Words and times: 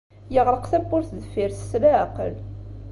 Yeɣleq 0.33 0.65
tawwurt 0.71 1.09
deffir-s 1.17 1.59
s 1.69 1.71
leɛqel. 1.81 2.35